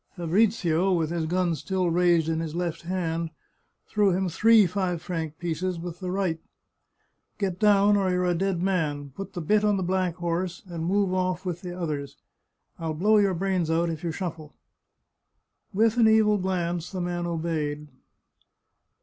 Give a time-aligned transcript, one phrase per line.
[0.15, 3.29] Fabrizio, with his gun still raised in his left hand,
[3.87, 6.39] threw him three five franc pieces with the right."
[7.37, 9.11] Get down, or you're a dead man!
[9.15, 12.17] Put the bit on the black horse, and move ofif with the others.
[12.79, 14.55] I'll blow your brains out if you shuffle!"
[15.71, 17.87] With an evil glance the man obeyed.